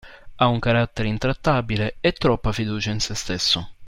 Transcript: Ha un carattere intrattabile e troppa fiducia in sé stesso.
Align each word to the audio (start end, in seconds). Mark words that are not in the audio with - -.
Ha 0.37 0.47
un 0.47 0.57
carattere 0.57 1.09
intrattabile 1.09 1.97
e 1.99 2.11
troppa 2.13 2.51
fiducia 2.51 2.89
in 2.89 2.99
sé 2.99 3.13
stesso. 3.13 3.75